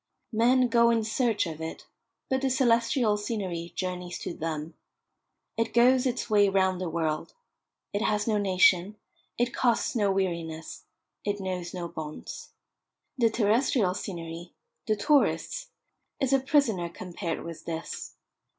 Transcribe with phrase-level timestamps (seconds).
[0.33, 1.85] Men go in search of it;
[2.27, 4.73] but the celestial scenery journeys to them.
[5.57, 7.35] It goes its way round the world.
[7.93, 8.95] It has no nation,
[9.37, 10.85] it costs no weariness,
[11.23, 12.49] it knows no bonds.
[13.19, 14.53] The terrestrial scenery
[14.87, 15.67] the tourist's
[16.19, 18.15] is a prisoner compared with this.